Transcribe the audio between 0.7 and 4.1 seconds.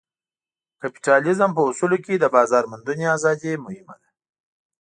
کپیټالیزم په اصولو کې د بازار موندنې ازادي مهمه ده.